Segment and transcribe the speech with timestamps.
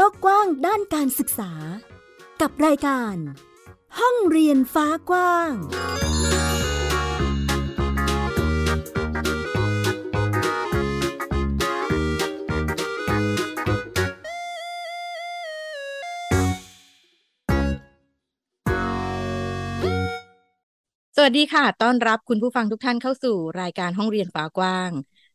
[0.00, 1.52] โลกกว้างด้านการศึกษา
[2.40, 3.16] กับรายการ
[3.98, 5.58] ห้องเรียนฟ้ากว้าง ส
[21.22, 24.90] วัสดีค่ะ ต้อนรับคุณผู้ฟังทุกท่านเข้าสู่รายการห้องเรียนฟ้ากว้าง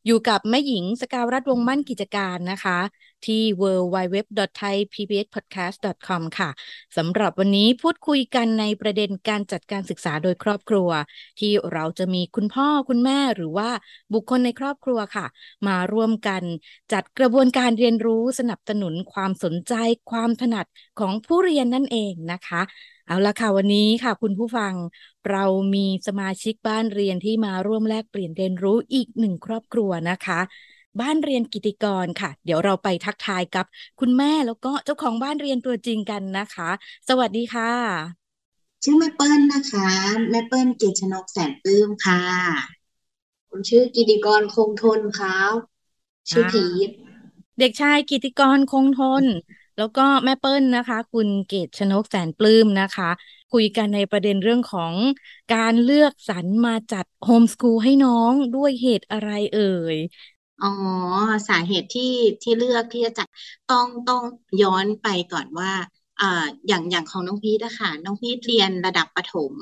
[0.06, 2.80] อยู่กับแม่หญิงสกาวรัฐวงมั่นกิจการนะคะ
[3.26, 6.50] ที่ www.thaipbspodcast.com ค่ะ
[6.98, 10.90] สำหรับวันนี้พูดคุยกันในประเด็นการจัดการศึกษาโดยครอบครัว
[11.40, 13.70] ที่เราจะมีคุณพ่อคุณแม่หรือว่า
[14.14, 15.26] บุคคลในครอบครัวค่ะ
[15.68, 16.44] มาร่วมกัน
[16.94, 19.74] จัดกระบวนการเรียนรู้สนับสนุนความสนใจ
[20.12, 20.66] ความถนัด
[21.00, 22.62] ของผู้เรียนนั่นเองนะคะ
[23.08, 24.74] เอาละค่ะวันนี้ค่ะ คุณผู้ฟัง
[25.30, 25.44] เรา
[25.76, 30.40] มีสมาชิกบ้านเรียนที่มาร่วมแลกเปลี่ยนเรียนรู้อีกหนึ่งครอบครัวนะคะ
[31.02, 33.66] บ้านเรียนกิติกรค่ะ เดี๋ยวเราไปทักทายกับ
[34.00, 36.70] คุณแม่แล้วก็เจ้าของบ้านเรียนตัวจริงกันนะคะ
[37.10, 37.72] สวัสดีค่ะ
[38.84, 39.90] ชื่อแม่เปิ้ลนะคะ
[40.30, 42.22] แม่เปิ้ลเกตชนกแสนปลื้มค่ะ
[43.50, 45.56] ผมชื่อกิติกรคงทนครับ
[46.30, 46.90] ชื่อพีท
[47.60, 49.24] เด็กชายกิติกรคงทน
[49.78, 53.10] แล้วก็แม่เปิ้ลนะคะ คุณเกตชนกแสนปลื้มนะคะ
[53.52, 54.94] คุยกันในประเด็นเรื่องของ
[55.54, 59.60] การเลือกสรรมาจัด homeschool ให้น้องด้วยเหตุอะไรเอ่
[59.96, 60.68] อ๋อ
[61.50, 63.28] สาเหตุที่ที่เลือกที่จะจัด
[63.72, 64.24] ต้องต้อง
[64.62, 65.72] ย้อนไปก่อนว่า
[66.22, 69.54] อ่าอย่างอย่างของน้องพีทอะคะน้องพีทเรียนระดับประถม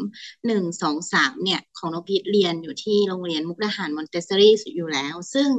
[0.48, 5.50] หนึ่งสองสามเนี่ยของน้องพีทเรียนอยู่ที่โรงเรียนมุกดาหารมอนเตสซอรี่อยู่แล้ว ซึ่ง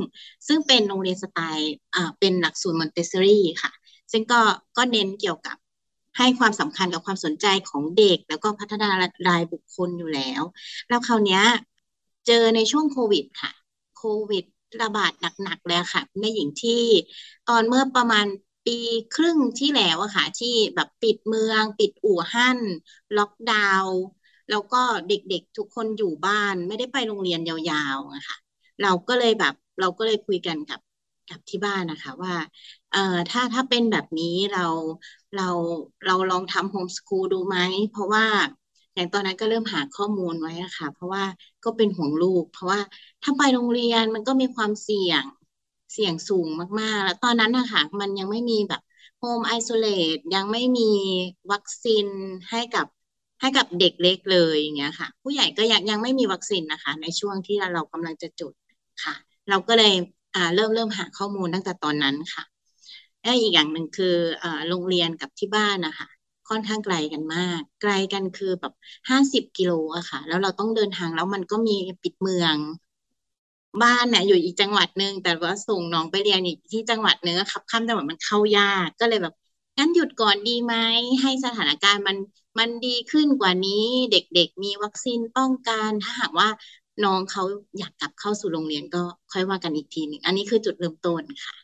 [0.46, 3.72] ซึ่งเป็นโรงเรียนสไตล์อ่าเป็นหลักสูตรมอนเตสซอรี่ค่ะ
[4.12, 4.40] ซึ่งก็
[4.76, 5.56] ก็เน้นเกี่ยวกับ
[6.18, 8.88] ให้ความสำคัญกับความสนใจของเด็ก แล้วก็พัฒนา
[9.28, 10.42] รายบุคคลอยู่แล้ว
[10.88, 11.40] แล้วคราวนี้
[12.26, 13.52] เจอในช่วงโควิดค่ะ
[13.96, 14.44] โควิด
[14.82, 16.84] ระบาดหนักๆเลยค่ะแม่หญิงที่
[17.48, 18.26] ตอนเมื่อประมาณ
[18.66, 18.78] ปี
[19.14, 22.58] ครึ่งที่แล้วอะค่ะ ที่แบบปิดเมือง ปิดอู่ฮั่น
[23.16, 23.98] ล็อกดาวน์
[24.50, 28.36] แล้วก็เด็กๆทุกคนอยู่บ้านไม่ได้ไปโรงเรียนยาวๆอะค่ะ
[28.82, 30.80] เราก็เลยแบบเราก็เลยคุยกันกับ
[31.28, 32.34] กับที่บ้านนะคะว่า
[32.90, 32.98] เอ่อ
[33.30, 34.60] ถ้าถ้าเป็นแบบนี้เรา
[35.34, 35.42] เรา
[36.06, 37.56] เราลองทำโฮมสคูลดูไหม
[37.90, 38.24] เพราะว่า
[38.94, 41.24] อย่างตอนนั้นก็เริ่มหาข้อมูลไว้นะคะเพราะว่า
[41.64, 42.80] ก็เป็นห่วงลูก เพราะว่า
[43.22, 45.24] ถ้าไปโรงเรียนมันก็มีความเสี่ยง
[45.92, 46.48] เสี่ยงสูง
[46.80, 48.80] มากๆ แล้วตอนนั้นนะคะมันยังไม่มีแบบ
[49.18, 50.82] โฮมไอโซเลตยังไม่มี
[51.52, 52.06] วัคซีน
[52.50, 52.86] ให้กับ
[53.40, 58.52] ให้กับเด็กเล็กเลยอย่างเงี้ยค่ะ ผู้ใหญ่ก็ยังยังไม่มีวัคซีนนะคะ ในช่วงที่เรากำลังจะจุด
[59.04, 59.14] ค่ะ
[59.48, 59.94] เราก็เลย
[60.34, 62.44] อ่าเริ่มเริ่มหาข้อมูลตั้งแต่ตอนนั้นค่ะ
[63.22, 66.06] และอีกอย่างหนึ่งคืออ่าโรงเรียนกับที่บ้านนะคะ
[66.48, 68.72] ค่อนข้างไกลกันมาก ไกลกันคือแบบ
[69.10, 72.56] ห้าสิบกิโลอะค่ะ แล้วเราต้องเดินทางแล้วมันก็มีปิดเมือง
[73.82, 79.34] บ้านเนี่ยอยู่อีกจังหวัดหนึ่งแต่ว่าส่งน้องไปเรียนอีกที่จังหวัดหนึ่งขับข้ามจังหวัดมันเข้ายากก็เลยแบบ
[79.78, 80.74] งั้นหยุดก่อนดีไหม
[81.22, 82.16] ให้สถานการณ์มัน
[82.58, 86.48] มันดีขึ้นกว่านี้ เด็กๆ มีวัคซีนป้องกันถ้าหากว่า
[87.04, 87.42] น้องเขา
[87.78, 91.54] อยากกลับเข้าสู่โรงเรียนก็ค่อยว่ากันอีกทีหนึ่งอันนี้คือจุดเริ่มต้นค่ะ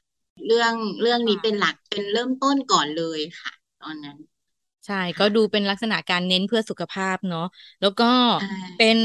[0.46, 3.52] เรื่องเรื่องนี้เป็นหลักเป็นเริ่มต้นก่อนเลยค่ะ
[3.82, 4.18] ตอนนั้น
[4.86, 7.42] ใช่ก็ดูเป็นลักษณะการเน้นเพื่อสุขภาพเนาะ
[7.80, 8.04] แล้วก็
[8.36, 8.46] ใช่
[8.76, 8.96] เป็น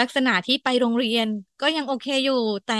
[0.00, 1.26] ลักษณะที่ไปโรงเรียน
[1.60, 2.34] ก็ยังโอเคอยู่
[2.64, 2.74] แต่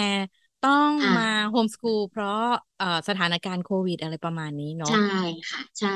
[0.61, 2.31] ต้องค่ะมาโฮมสกูลเพราะ
[2.77, 4.99] เอ่อสถานการณ์โควิดอะไรประมาณนี้เนาะใช่
[5.49, 5.91] ค่ะ ใช่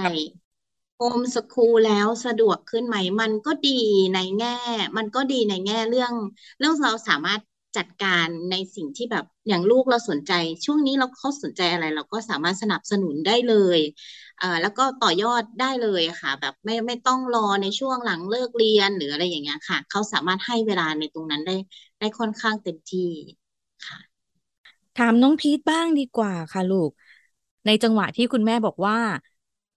[0.97, 3.81] โฮมสคูลแล้วสะดวกขึ้นไหม มันก็ดี
[4.15, 4.57] ในแง่
[4.97, 6.13] มันก็ดีในแง่เรื่อง
[6.59, 7.41] เรื่องเราสามารถ
[7.77, 10.33] จัดการในสิ่งที่แบบอย่างลูกเราสนใจ
[10.65, 13.79] ช่วงนี้เราเขาสนใจอะไร เราก็สามารถสนับสนุนได้เลย
[14.41, 21.57] อ่าแล้วก็ต่อยอดได้เลยค่ะ แบบไม่ไม่ต้องรอในช่วงหลังเลิกเรียนหรืออะไรอย่างเงี้ยค่ะ เขาสามารถให้เวลาในตรงนั้นได้
[21.99, 23.11] ได้ค่อนข้างเต็มที่
[23.87, 23.99] ค่ะ
[24.95, 26.91] ถามน้องพีทบ้างดีกว่าค่ะลูก
[27.67, 28.97] ในจังหวะที่คุณแม่บอกว่า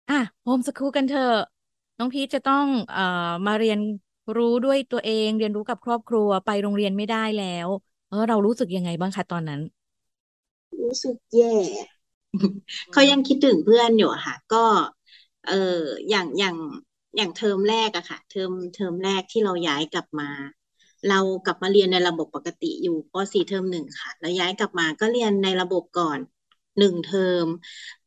[0.09, 1.33] อะ homeschool กันเถอะ
[1.97, 3.01] น้องพีทจะต้องเอ่อ
[3.45, 3.79] มาเรียน
[4.37, 7.69] รู้ด้วยตัวเองเรียนรู้กับครอบครัวไปโรงเรียนไม่ได้แล้ว
[8.07, 9.61] เออ เรารู้สึกยังไงบ้างคะตอนนั้น
[10.81, 11.55] รู้สึกแย่
[12.91, 14.65] เขายังคิดถึงเพื่อนอยู่อะค่ะ ก็
[15.47, 16.55] เอออย่างอย่าง
[17.17, 20.29] อย่างเทอมแรกอะค่ะ เทอมเทอมแรกที่เราย้ายกลับมา
[21.09, 26.19] เรากลับมาเรียนในระบบปกติอยู่ป .4 เทอมหนึ่งค่ะแล้วย้ายกลับมาก็เรียนในระบบก่อน
[26.79, 27.45] หนึ่งเทอม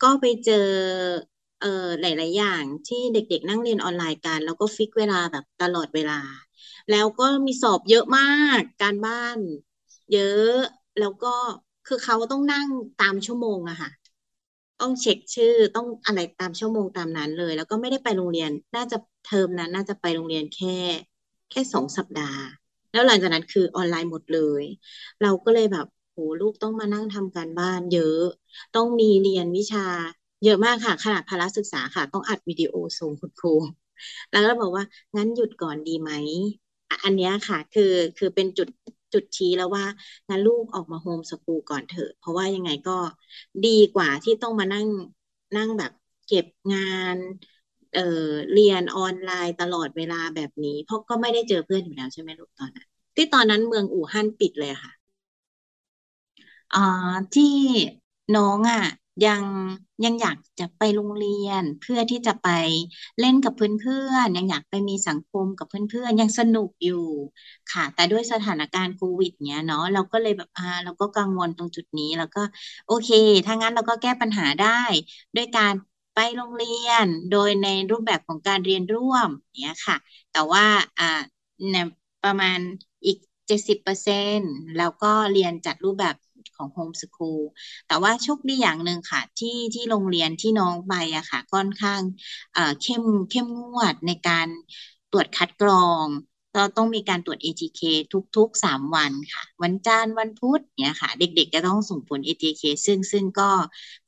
[0.03, 0.69] ก็ไปเจอ
[1.62, 6.20] เออหลาย ๆ อย่างที่เด็ก ๆ นั่งเรียนออนไลน์กัน แล้วก็ fix เวลาแบบตลอดเวลา
[6.91, 8.23] แล้วก็มีสอบเยอะมา
[8.59, 9.38] กการบ้าน
[10.12, 10.50] เยอะ
[10.99, 11.29] แล้วก็
[11.87, 12.69] คือเขาต้องนั่ง
[13.00, 13.91] ตามชั่วโมงอะค่ะ
[14.81, 20.76] ต้องเช็คชื่อต้องอะไรตามชั่วโมงตามนั้นเลย แล้วก็ไม่ได้ไปโรงเรียนน่าจะเทอมนั้น น่าจะไปโรงเรียนแค่
[21.50, 22.41] แค่สองสัปดาห์
[22.93, 24.65] แล้วหลังจากนั้นคือออนไลน์หมดเลย
[25.23, 28.20] เราก็เลยแบบโหลูกต้องมานั่งทำการบ้านเยอะ
[28.76, 29.87] ต้องมีเรียนวิชา
[30.44, 33.55] เยอะมากค่ะขนาดพละศึกษาค่ะ ต้องอัดวิดีโอส่งคุณครู
[34.31, 34.85] แล้วก็บอกว่า
[35.17, 36.11] งั้นหยุดก่อนดีไหม
[37.05, 38.69] อันนี้ค่ะ คือคือเป็นจุด
[39.12, 39.85] จุดชี้แล้วว่า
[40.29, 42.99] งั้นลูกออกมาโฮมสกูลก่อนเถอะ เพราะว่ายังไงก็
[43.67, 44.87] ดีกว่าที่ต้องมานั่ง
[45.56, 45.93] นั่งแบบ
[46.27, 46.81] เก็บงา
[47.15, 47.17] น
[47.93, 48.00] เอ่อ
[48.53, 52.87] เรียนออนไลน์ตลอดเวลาแบบนี้ เพราะก็ไม่ได้เจอเพื่อนอยู่แล้วใช่ไหมลูกตอนนั้น
[53.17, 54.93] ที่ตอนนั้นเมืองอู่ฮั่นปิดเลยค่ะ
[56.73, 56.79] อ่า
[57.33, 57.44] ที่
[58.35, 58.81] น้องอะ
[59.26, 59.44] ยัง
[60.05, 62.49] ยังอยากจะไปโรงเรียนเพื่อที่จะไป
[63.19, 66.94] เล่นกับเพื่อนๆยังอยากไปมีสังคมกับเพื่อนๆยังสนุกอยู่
[67.73, 72.43] ค่ะ แต่ด้วยสถานการณ์โควิดเนี้ยเนาะเราก็เลยแบบอ่าเราก็กังวลตรงจุดนี้แล้วก็
[72.87, 73.11] โอเค
[73.47, 74.82] ถ้างั้นเราก็แก้ปัญหาได้
[75.37, 75.75] ด้วยการ
[76.15, 79.29] ไปโรงเรียนโดยในรูปแบบของการเรียนร่วม
[79.61, 79.97] เนี้ยค่ะ
[80.32, 80.65] แต่ว่า
[80.99, 81.05] อ่า
[81.70, 81.87] เนี่ย
[82.25, 82.58] ประมาณ
[83.06, 86.15] อีกเจ็ดสิบเปอร์เซ็นต์แล้วก็เรียนจัดรูปแบบ
[86.56, 87.41] ของโฮมสคูล
[87.89, 92.00] แต่ว่าโชคดีอย่างหนึ่งค่ะที่ที่โรงเรียนที่น้องไปอะค่ะค่อนข้าง
[92.83, 94.49] เข้มเข้มงวดในการ
[95.12, 96.06] ตรวจคัดกรอง
[96.55, 97.81] เราต้องมีการตรวจ ATK
[98.37, 103.50] ทุกๆสามวันค่ะ วันจันทร์วันพุธเนี่ยค่ะ เด็กๆจะต้องส่งผล ATK ซึ่งซึ่งก็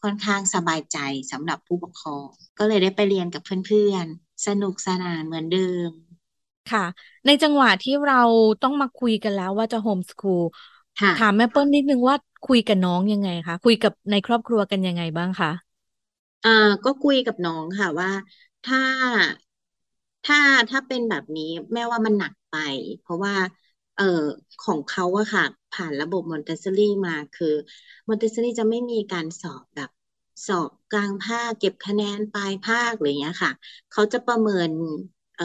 [0.02, 0.98] ค่อนข้างสบายใจ
[1.32, 2.26] สำหรับผู้ปกครอง
[2.58, 5.90] ก็เลยได้ไปเรียนกับเพื่อนๆ สนุกสนานเหมือนเดิม
[6.72, 6.84] ค่ะ
[7.26, 8.22] ในจังหวะที่เรา
[8.62, 10.42] ต้องมาคุยกันแล้วว่าจะโฮมสคูล
[11.18, 12.16] ถามแม่เปิ้ลนิดนึงว่า
[12.48, 15.50] คุยกับน้องยังไงคะคุยกับในครอบครัวกันยังไงบ้างคะ
[16.42, 16.50] อ่า
[16.84, 18.10] ก็คุยกับน้องค่ะว่า
[18.62, 18.78] ถ้า
[20.24, 20.38] ถ้า
[20.70, 21.44] ถ้าเป็นแบบนี้
[21.74, 22.54] แม่ว่ามันหนักไป
[23.00, 23.34] เพราะว่า
[23.94, 24.04] เอ่อ
[24.60, 27.46] ของเขาอะค่ะ ผ่านระบบมอนเตสซอรี่มาคือ
[28.08, 29.90] มอนเตสซอรี่จะไม่มีการสอบแบบ
[30.46, 33.52] สอบกลางภาคเก็บคะแนนปลายภาคอะไรอย่างเงี้ยค่ะ
[33.90, 34.70] เขาจะประเมิน
[35.34, 35.44] เอ่อ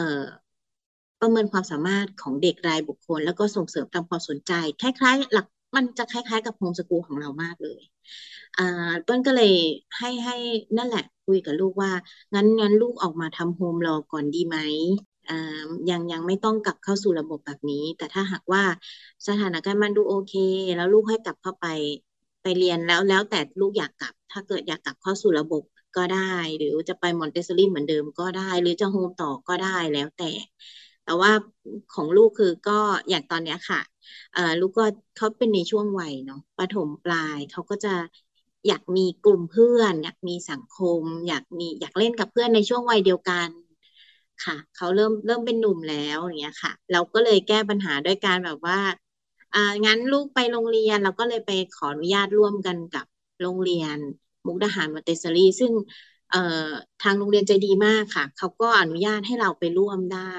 [1.20, 5.46] ประเมินความสามารถของเด็กรายบุคคล แล้วก็ส่งเสริมตามความสนใจ คล้ายๆ หลัก
[5.76, 7.80] มันจะคล้ายๆ กับโฮมสกูลของเรามากเลย
[8.58, 8.62] อ่า
[9.04, 9.52] เปิ้ลก็เลย
[9.98, 10.36] ให้ให้
[10.76, 11.92] นั่นแหละคุยกับลูกว่า
[12.34, 14.58] งั้นงั้นลูกออกมาทำโฮมรอก่อนดีไหม
[15.28, 15.34] อ่า
[15.90, 18.62] ยังยังไม่ต้องกลับเข้าสู่ระบบแบบนี้ แต่ถ้าหากว่า
[19.26, 20.34] สถานการณ์มันดูโอเค
[20.76, 21.66] แล้วลูกให้กลับเข้าไป
[22.42, 25.62] ไปเรียนแล้วแล้วแต่ลูกอยากกลับ ถ้าเกิดอยากกลับเข้าสู่ระบบ
[25.96, 30.30] ก็ได้ หรือจะไปมอนเตสซอรี่เหมือนเดิมก็ได้ หรือจะโฮมต่อก็ได้แล้วแต่
[31.04, 31.30] แต่ว่า
[31.94, 33.80] ของลูกคือก็อย่างตอนเนี้ยค่ะ
[34.32, 34.84] เอ่อลูกก็
[35.16, 37.88] เขาเป็นในช่วงวัยเนาะประถมปลายเขาก็จะ
[38.66, 43.50] อยากมีกลุ่มเพื่อน อยากมีสังคม อยากมีอยากเล่นกับเพื่อนในช่วงวัยเดียวกัน
[44.44, 48.78] ค่ะเขาเริ่มเริ่มเป็นหนุ่มแล้วอย่างเงี้ยค่ะ เราก็เลยแก้ปัญหาด้วยการแบบว่า
[49.54, 53.06] อ่างั้นลูกไปโรงเรียนเราก็เลยไปขออนุญาตร่วมกันกับ
[53.40, 53.96] โรงเรียน
[54.46, 55.72] มุกดาหารมอนเตสซอรี่ซึ่ง
[57.02, 60.36] ทางโรงเรียนใจดีมากค่ะ เขาก็อนุญาตให้เราไปร่วมได้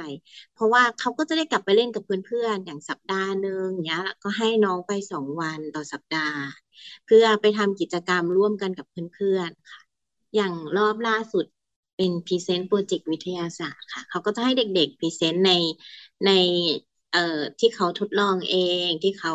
[0.53, 6.38] เพราะว่าเขาก็จะได้กลับไปเล่นกับเพื่อนๆ อย่างสัปดาห์หนึ่งเนี้ยก็ให้น้องไปสองวันต่อสัปดาห์
[7.05, 9.81] เพื่อไปทำกิจกรรมร่วมกันกับเพื่อนๆค่ะ
[10.35, 11.45] อย่างรอบล่าสุด
[11.97, 15.51] เป็น present project วิทยาศาสตร์ค่ะ เขาก็จะให้เด็กๆ present ใน
[16.25, 16.31] ใน
[17.11, 18.55] เอ่อที่เขาทดลองเอ
[18.88, 19.33] งที่เขา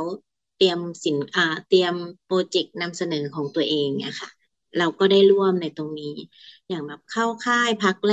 [0.56, 1.94] เตรียมสินอ่าเตรียม
[2.26, 4.30] project นำเสนอของตัวเองเนี่ยค่ะ
[4.78, 6.14] เราก็ได้ร่วมในตรงนี้
[6.68, 8.12] อย่างแบบเข้าค่ายพักแร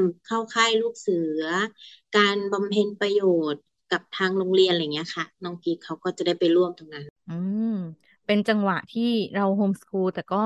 [0.00, 1.40] ม เข้าค่ายลูกเสือ
[2.16, 3.20] การบำเพ็ญประโย
[3.52, 3.62] ชน์
[3.92, 7.66] กับทางโรงเรียนอะไรเงี้ยค่ะน้องกีเขาก็จะได้ไปร่วมตรงนั้น อืม
[8.26, 9.02] เป็นจังหวะที่
[9.34, 10.36] เราโฮมสคูลแต่ก็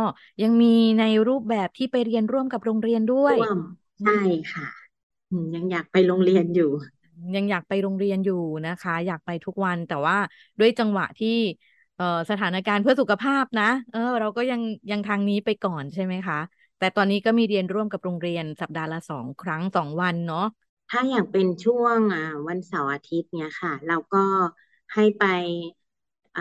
[0.43, 0.67] ยังมี
[0.99, 3.59] ในรูปแบบที่ไปเรียนร่วมกับโรงเรียนด้วยร่วม
[4.01, 4.13] ใช่
[4.53, 4.67] ค่ะ
[5.31, 6.71] อืมยังอยากไปโรงเรียนอยู่
[7.37, 8.35] ยังอยากไปโรงเรียนอยู่
[8.67, 10.17] นะคะ อยากไปทุกวันแต่ว่า
[10.59, 11.29] ด้วยจังหวะที่
[11.99, 16.37] เอ่อสถานการณ์เพื่อสุขภาพนะ เออ เราก็ยังยังทางนี้ไปก่อนใช่ไหมคะ
[16.79, 20.45] แต่ตอนนี้ก็มีเรียนร่วมกับโรงเรียนสัปดาห์ละสองครั้งสองวันเนาะ
[20.89, 24.19] ถ้าอย่างเป็นช่วงอ่าวันเสาร์อาทิตย์เนี่ยค่ะ เราก็
[24.95, 25.23] ให้ไป
[26.37, 26.41] อ่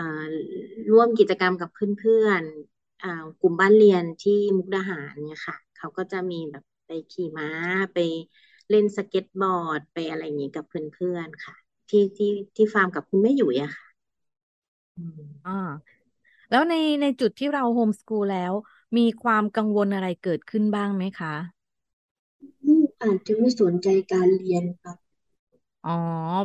[0.90, 3.08] ร่วมกิจกรรมกับเพื่อนๆอ่า
[3.40, 7.48] กลุ่มบ้านเรียนที่มุกดาหารเนี่ยค่ะ เขาก็จะมีแบบไปขี่ม้า
[7.92, 7.98] ไป
[8.70, 11.54] เล่นสเก็ตบอร์ด ไปอะไรอย่างนี้กับเพื่อนๆค่ะ
[11.88, 13.87] ที่ที่ที่ฟาร์มกับคุณแม่หยุยอะค่ะ
[14.98, 15.52] อืมอ่า
[16.50, 18.52] แล้วในในจุดที่เราโฮมสคูลแล้ว
[18.96, 21.34] มีความกังวลอะไรเกิดขึ้นบ้างไหมคะ
[22.66, 24.96] ลูกอาจจะไม่สนใจการเรียนครับ
[25.82, 25.90] อ๋อ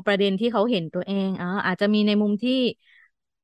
[0.06, 2.52] ประเด็นที่เขาเห็นตัวเองอ๋ออาจจะมีในมุมที่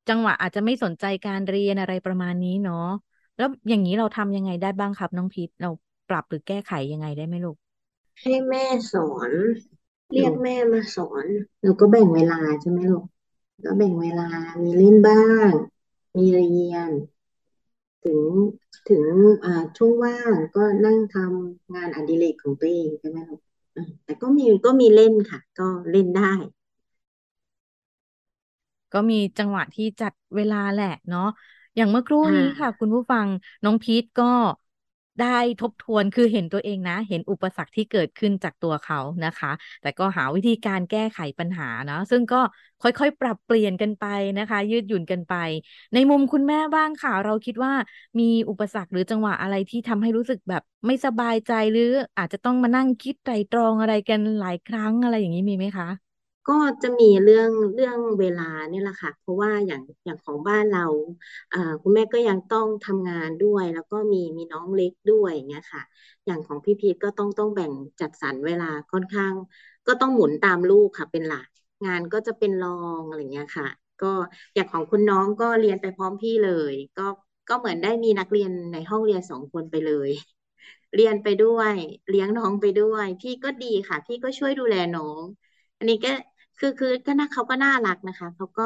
[0.07, 2.75] จังหวะอาจจะไม่สนใจการเรียนอะไรประมาณนี้เนาะ
[3.37, 5.69] แล้วอย่างนี้เราทำยังไงได้บ้างครับน้องพีทเรา
[6.07, 7.57] ปรับหรือแก้ไขยังไงได้ไหมลูก
[8.21, 9.31] ให้แม่สอน
[10.11, 11.25] เรียกแม่มาสอน
[11.61, 13.05] เราก็แบ่งเวลาใช่ไหมลูก
[13.63, 14.27] ก็แบ่งเวลา
[14.63, 15.49] มีเล่นบ้าง
[16.17, 16.91] มีเรียน
[18.05, 18.21] ถึง
[18.89, 19.05] ถึง
[19.43, 23.41] อ่าช่วงว่างก็นั่งทำงานอดิเรกของตัวเองใช่ไหมลูก
[23.75, 26.33] อ่าแต่ก็มีก็มีเล่นค่ะ ก็เล่นได้
[28.93, 31.29] ก็มีจังหวะที่จัดเวลาแหละเนาะ
[31.75, 33.27] อย่างเมื่อครู่นี้ค่ะค่ะคุณผู้ฟัง
[33.63, 34.31] น้องพีทก็
[35.19, 42.41] ได้ทบทวนคือเห็นตัวเองนะ เห็นอุปสรรคที่เกิดขึ้นจากตัวเขานะคะ แต่ก็หาวิธีการแก้ไขปัญหาเนาะซึ่งก็
[42.81, 44.05] ค่อยๆ ปรับเปลี่ยนกันไป
[44.39, 45.35] นะคะ ยืดหยุ่นกันไป
[45.93, 47.73] ในมุมคุณแม่บ้างค่ะ เราคิดว่า
[48.19, 55.87] มีอุปสรรคหรือจังหวะอะไรที่ทำให้รู้สึกแบบไม่สบายใจหรืออาจจะต้องมานั่งคิดไตรตรองอะไรกันหลายครั้งอะไรอย่างนี้มีไหมคะ
[56.49, 60.85] ก็จะมีเรื่องเรื่องเวลาเนี่ยแหละค่ะ เพราะว่าอย่างอย่างของบ้านเรา
[61.53, 65.81] อ่าคุณแม่ก็ยังต้องทำงานด้วย แล้วก็มีมีน้องเล็กด้วยอย่างเงี้ยค่ะ
[66.25, 69.33] อย่างของพี่พีทก็ต้องต้องแบ่งจัดสรรเวลาค่อนข้าง
[69.87, 71.47] ก็ต้องหมุนตามลูกค่ะ เป็นหลัก
[71.85, 73.67] งานก็จะเป็นรองอะไรเงี้ยค่ะ
[73.99, 74.07] ก็
[74.55, 77.03] อย่างของคุณน้องก็เรียนไปพร้อมพี่เลย ก็
[77.47, 80.09] ก็เหมือนได้มีนักเรียนในห้องเรียนสองคนไปเลย
[80.95, 81.73] เรียนไปด้วย
[82.09, 85.23] เลี้ยงน้องไปด้วย พี่ก็ดีค่ะ พี่ก็ช่วยดูแลน้อง
[85.77, 86.09] อันนี้ก็
[86.59, 88.63] คือคือก็น่าเขาก็น่ารักนะคะเขาก็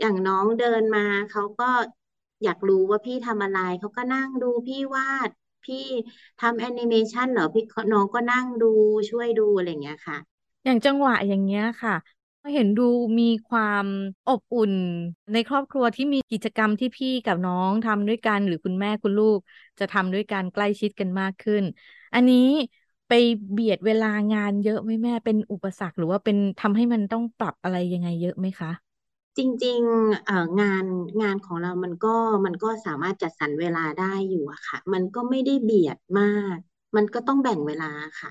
[0.00, 1.64] อย่างน้องเดินมาเขาก็
[2.42, 5.30] อยากรู้ว่าพี่ทำอะไรเขาก็นั่งดูพี่วาด
[5.64, 5.76] พี่
[6.38, 8.66] ทำแอนิเมชันเหรอพี่น้องก็นั่งดู
[9.10, 10.16] ช่วยดูอะไรอย่างเงี้ยค่ะ
[10.64, 11.92] อย่างจังหวะอย่างเงี้ยค่ะ
[12.54, 12.82] เห็นดู
[13.18, 13.86] มีความ
[14.26, 14.72] อบอุ่น
[15.32, 19.40] ในครอบครัวที่มีกิจกรรมที่พี่กับน้องทำด้วยกัน หรือคุณแม่คุณลูก
[19.78, 21.62] จะทำด้วยกันใกล้ชิดกันมากขึ้น
[22.14, 22.36] อันนี้
[23.08, 23.12] ไป
[23.52, 28.70] เบียดเวลางานเยอะไหมแม่ เป็นอุปสรรคหรือว่าเป็นทำให้มันต้องปรับอะไรยังไงเยอะไหมคะ
[29.38, 30.84] จริงๆเอ่องาน
[31.22, 32.08] งานของเรามันก็
[32.46, 36.56] มันก็สามารถจัดสรรเวลาได้อยู่อะค่ะ มันก็ไม่ได้เบียดมาก
[36.96, 38.30] มันก็ต้องแบ่งเวลาค่ะ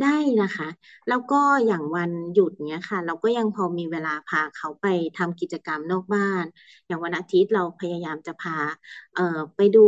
[0.00, 0.68] ได้นะคะ
[1.08, 4.86] แล้วก็อย่างวันหยุดเนี้ยค่ะ เราก็ยังพอมีเวลาพาเขาไป
[5.18, 6.44] ทำกิจกรรมนอกบ้าน
[6.86, 8.56] อย่างวันอาทิตย์เราพยายามจะพา
[9.14, 9.80] เอ่อไปดู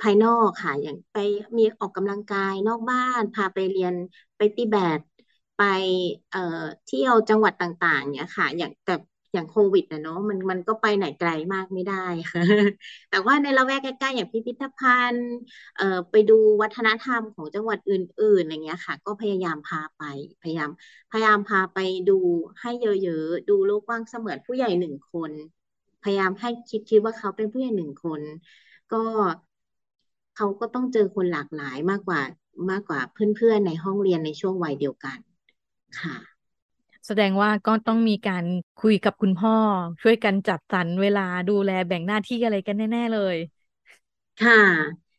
[0.00, 1.16] ภายนอกค่ะ อย่างไป
[1.58, 3.94] มีออกกำลังกายนอกบ้าน พาไปเรียน
[4.36, 5.00] ไปตีแบด
[5.56, 5.60] ไป
[6.30, 6.38] เอ่อ
[6.84, 8.92] เที่ยวจังหวัดต่างๆเนี้ยค่ะ อย่างแต่
[9.32, 11.94] อย่างโควิดนะเนาะมันมันก็ไปไหนไกลมากไม่ได้
[13.10, 15.28] แต่ว่าในละแวกใกล้ๆอย่างพิพิธภัณฑ์
[15.76, 20.02] เอ่อไปดูวัฒนธรรมของจังหวัดอื่นๆอะไรเงี้ยค่ะ ก็พยายามพาไป
[20.40, 20.70] พยายาม
[21.10, 22.12] พยายามพาไปดู
[22.60, 22.86] ให้เย
[23.16, 25.32] อะๆดูโลกกว้างเสมือนผู้ใหญ่หนึ่งคน
[26.02, 28.22] พยายามให้คิดคิดว่าเขาเป็นผู้ใหญ่หนึ่งคน
[28.90, 28.96] ก็
[30.36, 32.20] เขาก็ต้องเจอคนหลากหลายมากกว่า
[32.70, 35.18] มากกว่าเพื่อนๆในห้องเรียนในช่วงวัยเดียวกัน
[36.00, 36.16] ค่ะ
[37.06, 38.44] แสดงว่าก็ต้องมีการ
[38.76, 39.56] คุยกับคุณพ่อ
[40.02, 43.36] ช่วยกันจัดสรรเวลาดูแลแบ่งหน้าที่อะไรกันแน่ ๆเลย
[44.38, 44.54] ค่ะ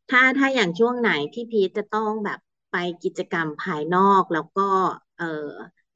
[0.10, 2.40] ถ้าถ้าอย่างช่วงไหนพี่พีทจะต้องแบบ
[2.72, 4.62] ไปกิจกรรมภายนอกแล้วก็
[5.16, 5.26] เออ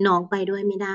[0.05, 0.89] น้องไปด้วยไม่ได้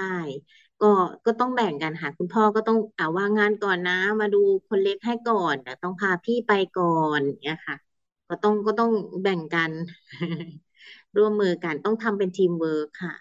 [0.81, 0.87] ก็
[1.27, 4.39] ก็ต้องแบ่งกันหาคุณพ่อก็ต้องอ่าว่างงานก่อนนะ มาดู
[4.69, 7.77] คนเล็กให้ก่อนแต่ต้องพาพี่ไปก่อนเนี่ยค่ะ
[8.35, 8.91] ก็ต้องก็ต้อง
[9.23, 9.73] แบ่งกัน
[11.17, 13.15] ร่วมมือกันต้องทำเป็นทีมเวิร์คค่ะ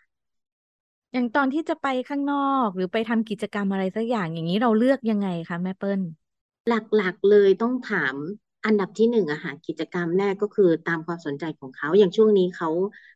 [1.14, 6.02] อย่างตอนที่จะไปข้างนอกหรือไปทำกิจกรรมอะไรสักอย่างอย่างนี้เราเลือกยังไงคะแม่เปิ้ล
[6.68, 8.16] หลักๆเลยต้องถาม
[8.66, 12.70] อันดับที่หนึ่งอะค่ะกิจกรรมแรกก็คือตามความสนใจของเขาอย่างช่วงนี้เขา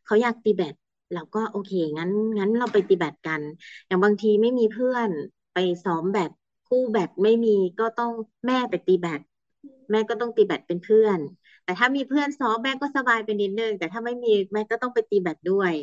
[0.05, 0.75] เขาอยากตีแบด
[1.13, 3.41] เราก็โอเค งั้น งั้นเราไปตีแบดกัน
[3.87, 5.09] อย่างบางทีไม่มีเพื่อน
[5.53, 6.31] ไปซ้อมแบด
[6.65, 7.49] คู่แบดไม่มี
[7.79, 8.11] ก็ต้อง
[8.47, 9.21] แม่ไปตีแบด
[9.91, 11.19] แม่ก็ต้องตีแบดเป็นเพื่อน
[11.67, 15.73] แต่ถ้ามีเพื่อนซ้อมแม่ก็สบายไปนิดนึง แต่ถ้าไม่มีแม่ก็ต้องไปตีแบดด้วย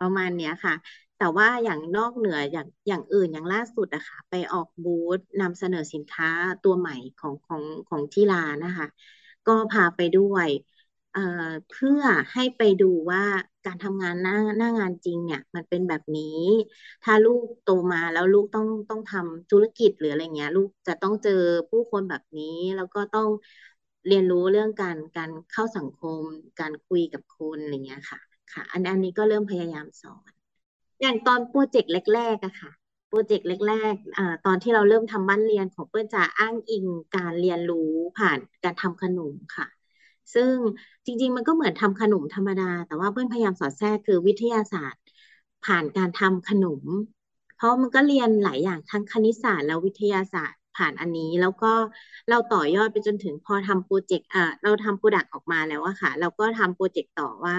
[0.00, 0.74] ประมาณเนี้ยค่ะ
[1.18, 6.28] แต่ว่าอย่างนอกเหนืออย่างอย่างอื่นอย่างล่าสุดอะค่ะ ไปออกบูธนำเสนอสินค้า
[6.62, 8.86] ตัวใหม่ของของของที่ร้านนะคะ
[9.46, 10.48] ก็พาไปด้วย
[11.12, 11.20] เอ่อ
[11.68, 13.22] เพื่อให้ไปดูว่า
[13.64, 16.24] การทำงานหน้าหน้างานจริงเนี่ย มันเป็นแบบนี้
[17.02, 21.32] ถ้าลูกโตมาแล้วลูกต้องต้องทำธุรกิจหรืออะไรเงี้ย ลูกจะต้องเจอ
[21.70, 22.44] ผู้คนแบบนี้
[22.76, 23.28] แล้วก็ต้อง
[24.08, 26.22] เรียนรู้เรื่องการการเข้าสังคม
[26.60, 28.20] การคุยกับคนอะไรเงี้ยค่ะ
[28.52, 30.30] ค่ะ อันอันนี้ก็เริ่มพยายามสอน
[31.00, 32.72] อย่างตอนโปรเจกต์แรกๆอะค่ะ
[33.08, 39.66] โปรเจกต์แรกๆอตอนที่เราเริ่มทำบ้านเรียนของเปิ้ลจะอ้างอิงการเรียนรู้ผ่านการทำขนมค่ะ
[40.34, 40.52] ซึ่ง
[41.04, 45.02] จริง ๆ มันก็เหมือนทำขนมธรรมดา แต่ว่าเปิ้ลพยายามสอดแทรกคือวิทยาศาสตร์
[45.64, 46.82] ผ่านการทำขนม
[47.56, 51.72] เพราะมันก็เรียนหลายอย่างทั้งคณิตศาสตร์และวิทยาศาสตร์ ผ่านอันนี้แล้วก็
[52.28, 57.58] เราต่อยอดไปจนถึงพอทำ project อ่าเราทำ product ออกมาแล้วอะค่ะ เราก็ทำ project ต่อว่า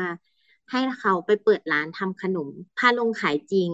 [0.72, 3.72] ให้เขาไปเปิดร้านทำขนมพาลงขายจริง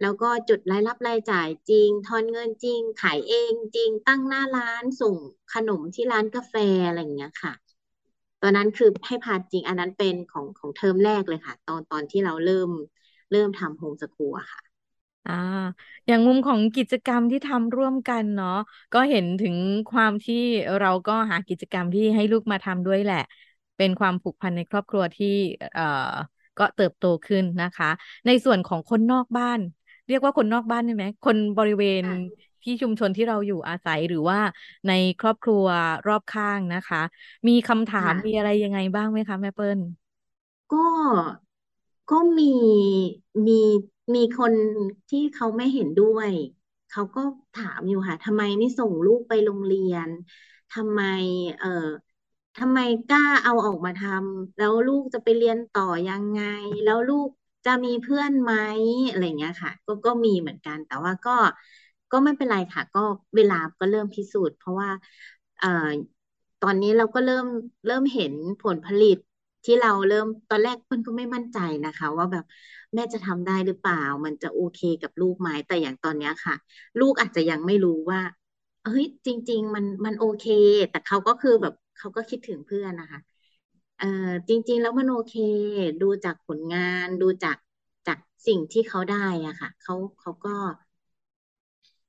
[0.00, 5.16] แล้วก็จดรายรับรายจ่ายจริง ทอนเงินจริง ขายเองจริง ตั้งหน้าร้านส่ง
[5.54, 6.54] ขนมที่ร้านกาแฟ
[6.86, 7.52] อะไรอย่างเงี้ยค่ะ
[8.42, 12.70] ตอนนั้นคือให้พาจริงอันนั้นเป็นของของเทอมแรกเลยค่ะ ตอนตอนที่เราเริ่ม
[13.32, 14.60] เริ่มทำโฮมสคูลอะค่ะ
[15.26, 15.32] อ่า
[16.06, 18.48] อย่างมุมของกิจกรรมที่ทำร่วมกันเนาะ
[18.92, 19.56] ก็เห็นถึง
[19.88, 20.34] ความที่
[20.78, 23.16] เราก็หากิจกรรมที่ให้ลูกมาทำด้วยแหละ
[23.76, 25.26] เป็นความผูกพันในครอบครัวที่
[25.72, 25.82] เอ่อ
[26.58, 27.90] ก็เติบโตขึ้นนะคะ
[28.26, 29.60] ในส่วนของคนนอกบ้าน
[30.06, 34.38] เรียกว่าคนนอกบ้านได้ไหมคนบริเวณค่ะ ที่ชุมชนที่เราอยู่อาศัยหรือว่า
[34.86, 34.90] ใน
[35.20, 35.64] ครอบครัว
[36.08, 37.02] รอบข้างนะคะ
[37.48, 39.78] มีคำถามค่ะ มีอะไรยังไงบ้างไหมคะแม่เปิ้ล
[40.70, 40.76] ก็
[42.10, 42.52] ก็มี
[43.46, 43.52] มี
[44.14, 44.54] มีคน
[45.08, 46.30] ที่เขาไม่เห็นด้วย
[46.88, 47.20] เขาก็
[47.54, 50.08] ถามอยู่ค่ะทำไมไม่ส่งลูกไปโรงเรียน
[50.70, 51.00] ทำไม
[51.58, 51.68] เอ่อ
[52.56, 56.40] ทำไมกล้าเอาออกมาทำแล้วลูกจะไปเรียนต่อยังไง
[56.82, 57.28] แล้วลูก
[57.64, 58.52] จะมีเพื่อนไหม
[59.08, 61.30] อะไรเงี้ยค่ะ ก็ก็มีเหมือนกัน แต่ว่าก็
[62.10, 63.00] ก็ไม่เป็นไรค่ะ ก็
[63.36, 64.90] เวลาก็เริ่มพิสูจน์ เพราะว่า
[65.58, 65.66] เอ่อ
[66.60, 67.46] ตอนนี้เราก็เริ่ม
[67.86, 69.16] เริ่มเห็นผลผลิต
[69.66, 72.44] ที่เราเริ่มตอนแรกเพิ่นก็ไม่มั่นใจนะคะ ว่าแบบ
[72.94, 76.54] แม่จะทำได้หรือเปล่า มันจะโอเคกับลูกไหมแต่อย่างตอนเนี้ยค่ะ
[77.00, 78.20] ลูกอาจจะยังไม่รู้ว่า
[78.84, 80.44] เฮ้ยจริง ๆ มันมันโอเค
[80.90, 83.20] แต่เขาก็คือแบบเขาก็คิดถึงเพื่อนนะคะ
[83.98, 84.06] เอ่อ
[84.48, 85.32] จริง ๆ แล้วมันโอเค
[86.00, 87.56] ดูจากผลงานดูจาก
[88.06, 90.50] จากสิ่งที่เขาได้อะค่ะเขาเขาก็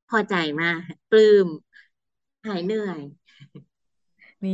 [0.09, 1.47] พอใจมากปลื้ม
[2.45, 3.01] หายเหนื่อย
[4.45, 4.53] นี่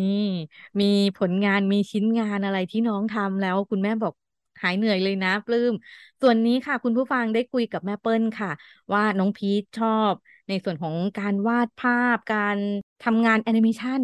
[0.80, 0.86] มี
[1.16, 4.14] ผลงานมีชิ้นงานอะไรที่น้องทำแล้ว คุณแม่บอก
[4.62, 5.74] หายเหนื่อยเลยนะปลื้ม
[6.22, 8.50] ส่วนนี้ค่ะ คุณผู้ฟังได้คุยกับแม่เปิ้ลค่ะ
[8.94, 10.14] ว่าน้องพีชชอบ
[10.48, 12.58] ในส่วนของการวาดภาพ การ
[13.02, 14.02] ทำงานแอนิเมชัน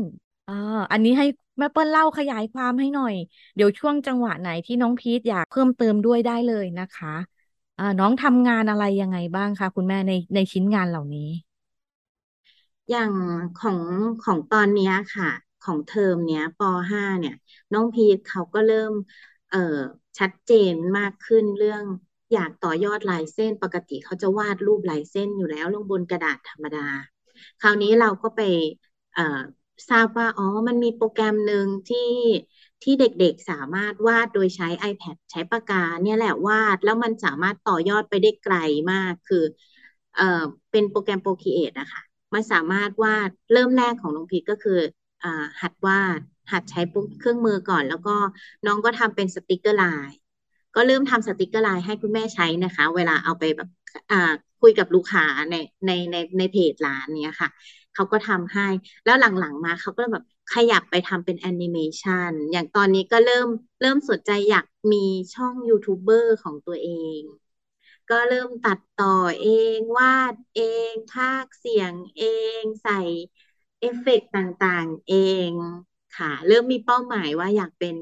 [0.47, 0.53] อ่า
[0.91, 1.25] อันนี้ให้
[1.59, 3.13] แม่เปิ้ลเล่าขยายความให้หน่อย
[3.55, 7.15] เดี๋ยวช่วงจังหวะไหนที่น้องพีชอยากเพิ่มเติมด้วยได้เลยนะคะ
[7.77, 11.29] อ่าน้องทำงานอะไรยังไงบ้างคะคุณแม่ในในชิ้นงานเหล่านี้
[12.89, 13.11] อย่าง
[13.61, 13.79] ของ
[14.23, 15.29] ของตอนเนี้ยค่ะ
[15.61, 16.59] ของเทอมเนี้ยป
[16.91, 17.33] .5 เนี่ย
[17.73, 18.93] น้องพีทเขาก็เริ่ม
[19.49, 19.57] เอ่อ
[20.19, 21.83] ชัดเจนมากขึ้นเรื่อง
[22.33, 26.87] อยากต่อยอดลายเส้นปกติเขาจะวาดรูปลายเส้นอยู่แล้วลงบนกระดาษธรรมดา
[27.61, 28.41] คราวนี้เราก็ไป
[29.13, 29.39] เอ่อ
[29.89, 32.11] ทราบว่าอ๋อมันมีโปรแกรมหนึ่งที่
[32.83, 38.55] ที่เด็กๆสามารถวาดโดยใช้ iPad ใช้ปากกา เนี่ยแหละวาดแล้วมันสามารถต่อยอดไปได้ไกล
[38.91, 39.43] มากคือ
[40.15, 42.01] เอ่อเป็นโปรแกรม Procreate นะคะ
[42.33, 44.79] มันสามารถวาดเริ่มแรกของน้องพีทก็คือ
[45.61, 46.19] หัดวาด
[46.51, 48.15] หัดใช้ปุ๊บเครื่องมือก่อน แล้วก็
[48.65, 50.11] น้องก็ทำเป็นสติกเกอร์ลาย
[50.75, 53.69] ก็เริ่มทำสติกเกอร์ลายให้คุณแม่ใช้นะคะ เวลาเอาไปแบบ
[54.11, 55.55] อ่าคุยกับลูกค้าใน
[55.85, 57.49] ในในในเพจร้านเนี้ยค่ะ
[57.93, 58.67] เขาก็ทำให้
[59.05, 63.47] แล้วหลังๆมาเขาก็แบบขยับไปทำเป็นแอนิเมชันอย่างตอนนี้ก็เริ่ม
[63.81, 67.21] เริ่มสนใจอยากมีช่องยูทูบเบอร์ของตัวเอง
[68.09, 72.23] ก็เริ่มตัดต่อเองวาดเองพากเสียงเอ
[72.61, 72.93] งใส่
[73.79, 75.13] เอฟเฟกต์ต่างๆเอ
[75.49, 75.51] ง
[76.17, 77.95] ค่ะ เริ่มมีเป้าหมายว่าอยากเป็น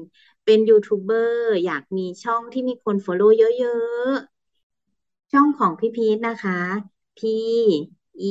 [0.44, 6.58] เป็นยูทูบเบอร์อยากมีช่องที่มีคน follow เยอะๆ ช่องของพี่พีทนะคะ
[7.18, 7.20] P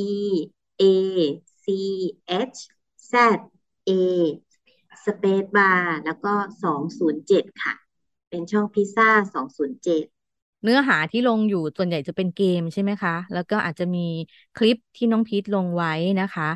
[0.02, 0.04] E
[0.82, 0.84] A
[1.64, 1.66] C
[2.28, 2.60] H
[3.12, 3.14] Z
[3.90, 3.92] A
[5.06, 6.34] Space Bar แล้วก็
[6.64, 7.74] สองศูนย์เจ็ดค่ะ
[8.30, 10.04] เป็นช่องพิซซ่าสองศูนย์เจ็ด
[10.64, 14.00] เนื้อหาที่ลงอยู่ส่วนใหญ่จะเป็นเกมใช่ไหมคะ แล้วก็อาจจะมี
[14.56, 16.50] คลิปที่น้องพีทลงไว้นะคะ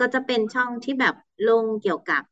[0.00, 1.14] ก็จะเป็นช่องที่แบบ
[1.48, 2.22] ลงเกี่ยวกับ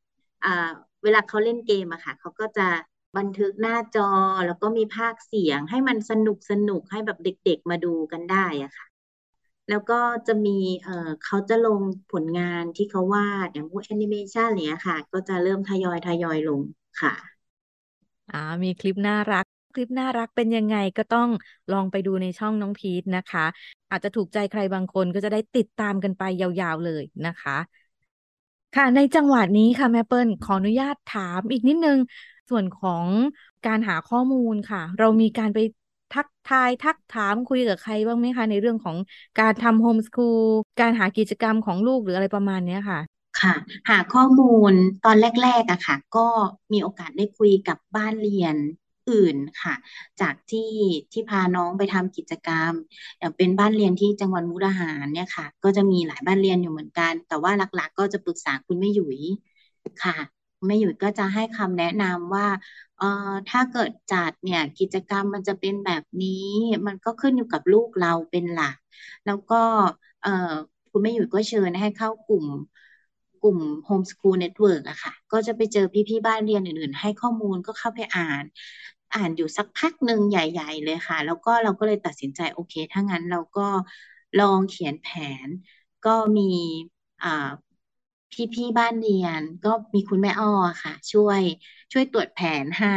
[0.45, 0.71] อ่า
[1.03, 2.69] เวลาเขาเล่นเกมอะค่ะเขาก็จะ
[3.17, 4.11] บันทึกหน้าจอ
[4.47, 8.87] แล้วก็มีพากย์เสียงให้มันสนุกสนุกให้แบบเด็กๆมาดูกันได้อะค่ะ
[9.71, 11.81] แล้วก็จะมีเอ่อเขาจะลง
[12.13, 16.61] ผลงานที่เขาวาดอย่างพวกแอนิเมชันอะไรเนี้ยค่ะ ก็จะเริ่มทยอยทยอยลง
[17.01, 17.15] ค่ะ
[18.31, 21.29] อ่ามีคลิปน่ารักค ลิปน่ารักเป็นยังไงก็ต้อง
[21.71, 23.47] ลองไปดูในช่องน้องพีทนะคะ
[23.91, 27.53] อาจจะถูกใจใครบางคนก็จะได้ติดตามกันไปยาวๆเลยนะคะ
[28.75, 31.99] ค่ะในจังหวะนี้ค่ะแม่เปิลขออนุญาตถามอีกนิดนึง
[32.51, 33.07] ส่วนของ
[33.67, 35.59] การหาข้อมูลค่ะ เรามีการไป
[36.15, 38.97] ทักทายทักถามคุยกับใครบ้างไหมคะ ในเรื่องของ
[39.41, 40.41] การทำโฮมสคูล
[40.81, 43.01] การหากิจกรรมของลูกหรืออะไรประมาณนี้ค่ะ
[43.41, 43.55] ค่ะ
[43.89, 44.73] หาข้อมูล
[45.05, 46.29] ตอนแรกๆอะค่ะ ก็
[46.73, 48.57] มีโอกาสได้คุยกับบ้านเรียน
[49.11, 49.75] อื่นค่ะ
[50.21, 50.71] จากที่
[51.13, 52.73] ที่พาน้องไปทำกิจกรรม
[53.19, 59.19] อย่างเป็นบ้านเรียนที่จังหวัดมุกดาหารเนี่ยค่ะ ก็จะมีหลายบ้านเรียนอยู่เหมือนกัน แต่ว่าหลักๆ ก็จะปรึกษาคุณแม่หยุย
[60.03, 60.17] ค่ะ
[60.57, 62.47] คุณแม่หยุยก็จะให้คำแนะนำว่า
[62.99, 66.47] เอ่อถ้าเกิดจัดเนี่ยกิจกรรมมันจะเป็นแบบนี้
[66.87, 68.77] มันก็ขึ้นอยู่กับลูกเราเป็นหลัก
[69.27, 69.63] แล้วก็
[70.23, 70.53] เอ่อ
[70.91, 72.47] คุณแม่หยุยก็เชิญให้เข้ากลุ่ม
[73.43, 78.45] กลุ่ม Homeschool Network อะค่ะ ก็จะไปเจอพี่ๆบ้านเรียนอื่นๆ ให้ข้อมูลก็เข้าไปอ่าน
[79.15, 83.63] อ่านอยู่สักพักหนึ่งใหญ่ ๆ เลยค่ะ แล้วก็เราก็เลยตัดสินใจโอเค ถ้างั้นเราก็
[84.37, 85.07] ลองเขียนแผ
[85.47, 85.49] น
[86.03, 86.43] ก็มี
[87.23, 87.29] อ่า
[88.55, 91.41] พี่ๆบ้านเรียน ก็มีคุณแม่อ้อค่ะ ช่วย
[91.93, 92.97] ช่วยตรวจแผนให้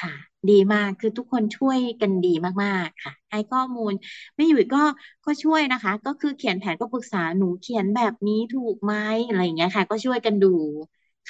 [0.00, 0.14] ค่ะ
[0.50, 3.92] ดีมากคือทุกคนช่วยกันดีมากๆค่ะ ให้ข้อมูล
[4.34, 4.82] แม่หยุยก็
[5.24, 8.94] ก็ช่วยนะคะ ก็คือเขียนแผนก็ปรึกษาหนูเขียนแบบนี้ถูกไหม
[9.28, 10.54] อะไรอย่างเงี้ยค่ะ ก็ช่วยกันดู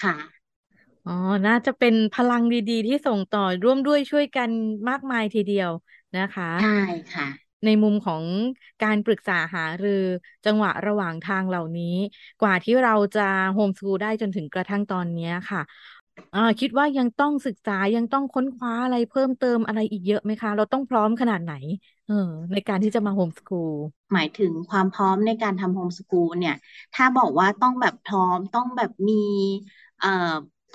[0.02, 0.14] ค่ะ
[1.08, 1.12] อ๋อ
[1.46, 4.50] น่าจะเป็นพลังดีๆ ที่ส่งต่อร่วมด้วยช่วยกัน
[4.88, 5.70] มากมายทีเดียว
[6.16, 6.68] นะคะ ใช่
[7.12, 7.26] ค่ะ
[7.64, 8.24] ในมุมของ
[8.82, 10.04] การปรึกษาหารือ
[10.44, 11.96] จังหวะระหว่างทางเหล่านี้
[12.40, 13.20] กว่าที่เราจะ
[13.52, 15.60] โฮมสกูลได้จนถึงกระทั่งตอนนี้ค่ะ
[16.34, 21.52] อ่าคิดว่ายังต้องศึกษายังต้องค้นคว้าอะไรเพิ่มเติมอะไรอีกเยอะไหมคะ เราต้องพร้อมขนาดไหน
[22.06, 22.14] เออ
[22.52, 23.74] ในการที่จะมาโฮมสกูล
[24.14, 26.54] หมายถึงความพร้อมในการทำโฮมสกูลเนี่ย
[26.94, 29.14] ถ้าบอกว่าต้องแบบพร้อมต้องแบบมี
[29.98, 30.08] เอ่อ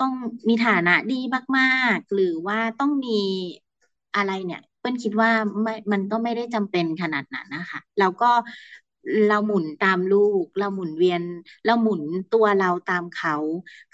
[0.02, 0.12] ้อง
[0.48, 1.20] มีฐานะดี
[1.58, 1.64] มา
[1.96, 3.10] กๆ หรือว่าต้องมี
[4.16, 5.30] อะไรเนี่ย เปิ้ลคิดว่า
[5.62, 8.30] ไม่มันก็ไม่ได้จำเป็นขนาดนั้นนะคะแล้วก็
[9.28, 11.22] เราหมุนตามลูก เราหมุนเวียน
[11.64, 12.02] เราหมุน
[12.34, 13.34] ตัวเราตามเขา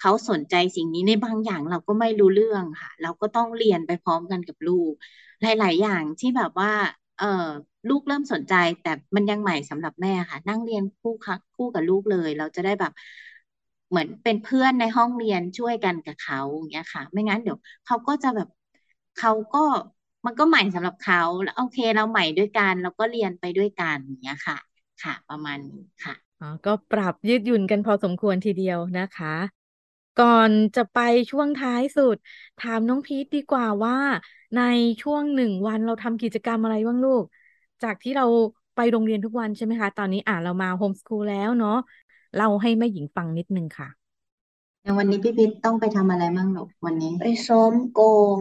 [0.01, 4.93] เขาสนใจสิ่งนี้ในบางอย่างเราก็ไม่รู้เรื่องค่ะ เราก็ต้องเรียนไปพร้อมกันกับลูก
[5.43, 6.73] หลาย ๆ อย่างที่แบบว่า
[7.19, 7.27] เออ
[7.89, 12.93] ลูกเริ่มสนใจ แต่มันยังใหม่สำหรับแม่ค่ะ นั่งเรียนคู่ค่ะคู่กับลูกเลย เราจะได้แบบ
[13.90, 18.48] เหมือนเป็นเพื่อนในห้องเรียนช่วยกันกับเขาอย่างเงี้ยค่ะ ไม่งั้นเดี๋ยวเขาก็จะแบบ
[19.16, 19.59] เขาก็
[20.26, 24.57] มันก็ใหม่สำหรับเขาแล้วโอเคเราใหม่ด้วยกันเราก็เรียนไปด้วยกันอย่างเงี้ยค่ะ
[25.03, 29.29] ค่ะ ประมาณนี้ค่ะอ๋อก็ปรับยืดหยุ่นกันพอสมควรทีเดียวนะคะ
[30.16, 30.98] ก่อนจะไป
[31.31, 32.16] ช่วงท้ายสุด
[32.59, 33.96] ถามน้องพีทดีกว่าว่า
[34.55, 34.59] ใน
[35.03, 37.24] ช่วงหนึ่งวันเราทำกิจกรรมอะไรบ้างลูก
[37.83, 38.24] จากที่เรา
[38.74, 41.72] ไปโรงเรียนทุกวันใช่ไหมคะ ตอนนี้อ่าเรามาโฮมสคูลแล้วเนาะ
[42.37, 43.88] เล่าให้แม่หญิงฟังนิดนึงค่ะ
[44.83, 48.38] อย่างวันนี้พี่พิษต้องไปทำอะไรบ้างลูกวันนี้ ไปซ้อมกลอง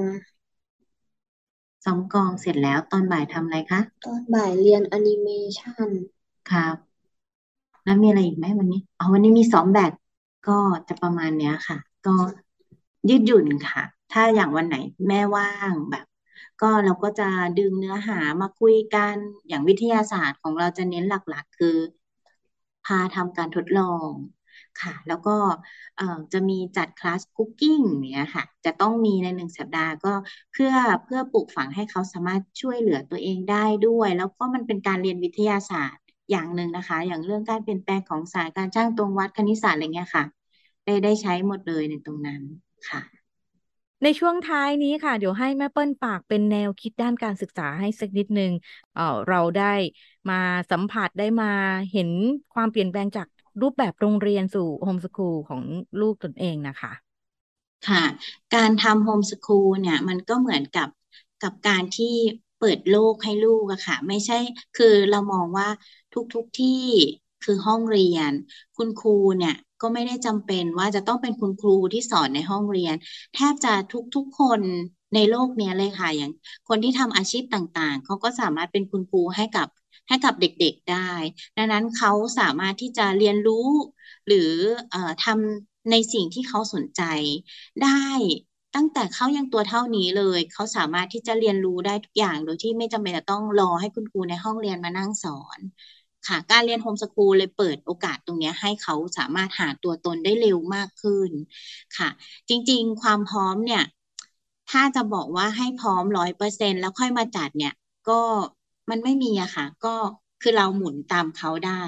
[1.85, 5.89] ซ้อมกลองเสร็จแล้วตอนบ่ายทำอะไรคะ ตอนบ่ายเรียนแอนิเมชัน
[6.51, 6.75] ครับ
[7.85, 9.93] แล้วมีอะไรอีกไหมวันนี้อ๋อวันนี้มีซ้อมแบด
[10.47, 12.15] ก็จะประมาณเนี้ยค่ะ ก็
[13.09, 14.75] ยืดหยุ่นค่ะ ถ้าอย่างวันไหน
[15.07, 16.05] แม่ว่างแบบ
[16.61, 19.15] ก็เราก็จะดึงเนื้อหามาคุยกัน
[19.47, 21.77] อย่างวิทยาศาสตร์ของเราจะเน้นหลักๆ คือ
[22.89, 24.11] พาทำการทดลอง
[24.81, 25.37] ค่ะ แล้วก็
[26.33, 30.13] จะมีจัดคลาสคุกกิ้งเนี้ยค่ะ จะต้องมีในหนึ่งสัปดาห์ก็
[30.51, 30.73] เพื่อ
[31.05, 40.23] เพื่อปลูกฝังให้เขาสามารถช่วยเหลือตัวเองได้ด้วย แล้วก็มันเป็นการเรียนวิทยาศาสตร์อย่างหนึ่งนะคะ อย่างเรื่องการเปลี่ยนแปลงของสายการช่างตวงวัดคณิตศาสตร์อะไรเงี้ยค่ะ
[40.85, 42.41] ได้ได้ใช้หมดเลยในตรงนั้น
[42.89, 43.18] ค่ะ
[44.03, 48.51] ในช่วงท้ายนี้ค่ะ เดี๋ยวให้แม่เปิ้ลฝากเป็นแนวคิดด้านการศึกษาให้สักนิดนึง
[48.93, 49.73] เอ่อเราได้
[50.29, 51.51] มาสัมผัสได้มา
[51.91, 52.09] เห็น
[52.53, 53.27] ความเปลี่ยนแปลงจาก
[53.61, 55.63] รูปแบบโรงเรียนสู่โฮมสคูลของ
[55.99, 56.91] ลูกตนเองนะคะ
[57.87, 58.03] ค่ะ
[58.55, 60.89] การทำโฮมสคูลเนี่ย มันก็เหมือนกับ
[61.43, 62.15] กับการที่
[62.59, 64.37] เปิดโลกให้ลูกอะค่ะ ไม่ใช่
[64.77, 65.67] คือเรามองว่า
[66.13, 66.67] ทุกๆที่
[67.41, 68.31] คือห้องเรียน
[68.75, 72.95] คุณครูเนี่ย ก็ไม่ได้จำเป็นว่าจะต้องเป็นคุณครูที่สอนในห้องเรียน
[73.33, 73.73] แทบจะ
[74.15, 74.61] ทุกๆคน
[75.15, 76.31] ในโลกนี้เลยค่ะอย่าง
[76.67, 79.67] คนที่ทำอาชีพต่างๆ เขาก็สามารถเป็นคุณครูให้กับ
[80.07, 81.11] ให้กับเด็กๆได้
[81.57, 83.67] ดังนั้นเขาสามารถที่จะเรียนรู้
[84.27, 84.51] หรือ
[84.93, 87.01] อ่อทำในสิ่งที่เขาสนใจ
[87.83, 88.05] ได้
[88.75, 95.59] ตั้งแต่เขายังตัวเท่านี้เลย เขาสามารถที่จะเรียนรู้ได้ทุกอย่างโดยที่ไม่จำเป็นจะต้องรอให้คุณครูในห้องเรียนมานั่งสอน
[96.27, 101.29] ค่ะ การเรียนโฮมสคูลเลยเปิดโอกาสตรงนี้ให้เขาสามารถหาตัวตนได้เร็วมากขึ้น
[101.97, 102.09] ค่ะ
[102.49, 103.83] จริงๆ ความพร้อมเนี่ย
[104.71, 107.73] ถ้าจะบอกว่าให้พร้อมร้อยเปอร์เซ็นแล้วค่อยมาจัดเนี่ย
[108.09, 108.21] ก็
[108.89, 109.95] มันไม่มีอะค่ะ ก็
[110.41, 111.81] คือเราหมุนตามเขาได้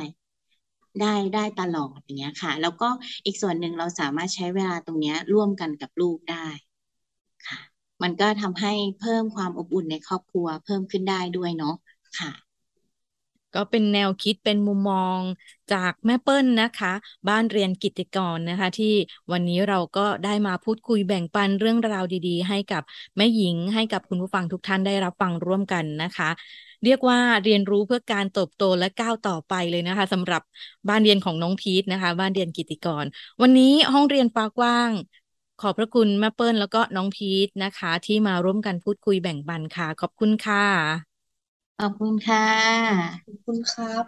[1.02, 2.90] ได้ได้ตลอดอย่างเงี้ยค่ะ แล้วก็
[3.26, 6.48] อีกส่วนหนึ่งเราสามารถใช้เวลาตรงเนี้ยร่วมกันกับลูกได้
[7.48, 7.60] ค่ะ
[8.04, 11.76] มันก็ทำให้เพิ่มความอบอุ่นในครอบครัวเพิ่มขึ้นได้ด้วยเนาะ
[12.20, 12.32] ค่ะ
[13.56, 15.20] ก็เป็นแนวคิดเป็นมุมมอง
[15.74, 16.94] จากแม่เปิ้ลนะคะ
[17.30, 18.94] บ้านเรียนกิติกรนะคะ ที่
[19.32, 22.84] วันนี้เราก็ได้มาพูดคุยแบ่งปันเรื่องราวดีๆ ให้กับ
[23.18, 26.30] แม่หญิงให้กับคุณผู้ฟังทุกท่านได้รับฟังร่วมกันนะคะ
[26.84, 30.42] เรียกว่าเรียนรู้เพื่อการเติบโตและก้าวต่อไปเลยนะคะสำหรับ
[30.90, 33.06] บ้านเรียนของน้องพีทนะคะ บ้านเรียนกิตติกร
[33.42, 34.92] วันนี้ห้องเรียนฟ้ากว้าง
[35.62, 41.11] ขอบพระคุณแม่เปิ้ลแล้วก็น้องพีทนะคะ ที่มาร่วมกันพูดคุยแบ่งปันค่ะ ขอบคุณค่ะ
[41.82, 42.46] ขอบคุณค่ะ
[43.26, 44.04] ขอบคุณครับ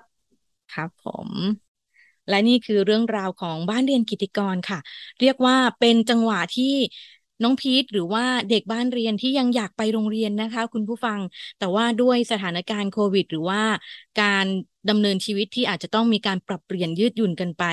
[0.73, 1.29] ครับผม
[2.29, 4.79] และนี่คือเรื่องราวของบ้านเรียนกิตติกรค่ะ
[5.21, 6.73] เรียกว่าเป็นจังหวะที่
[7.43, 11.19] น้องพีทหรือว่าเด็กบ้านเรียนที่ยังอยากไปโรงเรียนนะคะ คุณผู้ฟัง
[11.59, 13.62] แต่ว่าด้วยสถานการณ์โควิด หรือว่า
[14.21, 14.45] การ
[14.89, 17.63] ดำเนินชีวิตที่อาจจะต้องมีการปรับเปลี่ยนยืดหยุ่นกันไป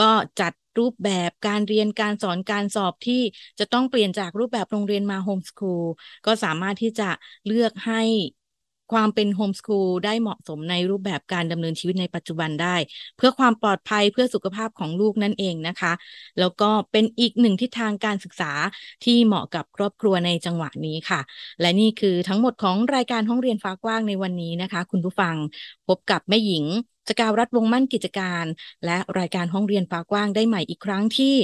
[0.00, 3.22] ก็จัดรูปแบบการเรียนการสอนการสอบที่
[3.58, 5.84] จะต้องเปลี่ยนจากรูปแบบโรงเรียนมาโฮมสคูล
[6.26, 7.08] ก็สามารถที่จะ
[7.46, 8.02] เลือกให้
[8.92, 12.76] ความเป็นโฮมสคูลได้เหมาะสมในรูปแบบการดำเนินชีวิตในปัจจุบันได้
[13.16, 15.92] เพื่อความปลอดภัยเพื่อสุขภาพของลูกนั่นเองนะคะ
[16.40, 18.52] แล้วก็เป็นอีกหนึ่งทิศทางการศึกษา
[19.04, 21.20] ที่เหมาะกับครอบครัวในจังหวะนี้ค่ะ
[21.60, 25.34] และนี่คือทั้งหมดของรายการห้องเรียนฟ้ากว้างในวันนี้นะคะ คุณผู้ฟัง
[25.88, 26.64] พบกับแม่หญิง
[27.08, 28.44] สกาวรัฐวงมั่นกิจการ
[28.84, 31.34] และรายการห้องเรียนฟ้ากว้างได้ใหม่อีกครั้งที่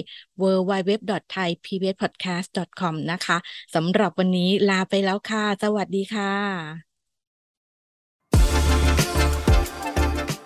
[0.43, 3.37] www.thaipbspodcast.com นะคะ
[3.75, 6.90] สำหรับวันนี้ลาไปแล้วค่ะ สวัสดีค่ะ